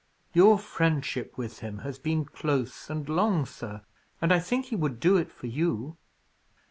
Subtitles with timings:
[0.33, 3.81] Your friendship with him has been close and long, sir,
[4.19, 5.95] and I think he would do it for you."